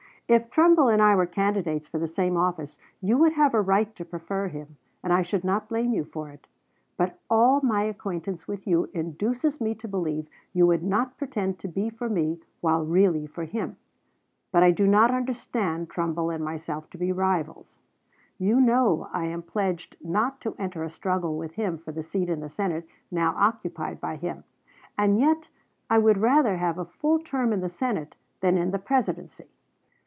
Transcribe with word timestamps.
"If 0.27 0.49
Trumbull 0.49 0.87
and 0.87 1.01
I 1.01 1.13
were 1.17 1.25
candidates 1.25 1.89
for 1.89 1.99
the 1.99 2.07
same 2.07 2.37
office 2.37 2.77
you 3.01 3.17
would 3.17 3.33
have 3.33 3.53
a 3.53 3.59
right 3.61 3.93
to 3.97 4.05
prefer 4.05 4.47
him, 4.47 4.77
and 5.03 5.11
I 5.11 5.23
should 5.23 5.43
not 5.43 5.67
blame 5.67 5.91
you 5.91 6.05
for 6.05 6.29
it; 6.29 6.47
but 6.95 7.19
all 7.29 7.59
my 7.59 7.83
acquaintance 7.83 8.47
with 8.47 8.65
you 8.65 8.89
induces 8.93 9.59
me 9.59 9.75
to 9.75 9.89
believe 9.89 10.29
you 10.53 10.65
would 10.65 10.83
not 10.83 11.17
pretend 11.17 11.59
to 11.59 11.67
be 11.67 11.89
for 11.89 12.07
me 12.07 12.39
while 12.61 12.85
really 12.85 13.27
for 13.27 13.43
him. 13.43 13.75
But 14.53 14.63
I 14.63 14.71
do 14.71 14.87
not 14.87 15.11
understand 15.11 15.89
Trumbull 15.89 16.29
and 16.29 16.45
myself 16.45 16.89
to 16.91 16.97
be 16.97 17.11
rivals. 17.11 17.81
You 18.37 18.61
know 18.61 19.09
I 19.11 19.25
am 19.25 19.41
pledged 19.41 19.97
not 20.01 20.39
to 20.41 20.55
enter 20.57 20.81
a 20.81 20.89
struggle 20.89 21.37
with 21.37 21.55
him 21.55 21.77
for 21.77 21.91
the 21.91 22.01
seat 22.03 22.29
in 22.29 22.39
the 22.39 22.47
Senate 22.49 22.87
now 23.11 23.35
occupied 23.37 23.99
by 23.99 24.15
him; 24.15 24.45
and 24.97 25.19
yet 25.19 25.49
I 25.89 25.97
would 25.97 26.19
rather 26.19 26.55
have 26.55 26.77
a 26.79 26.85
full 26.85 27.19
term 27.19 27.51
in 27.51 27.59
the 27.59 27.67
Senate 27.67 28.15
than 28.39 28.57
in 28.57 28.71
the 28.71 28.79
Presidency." 28.79 29.49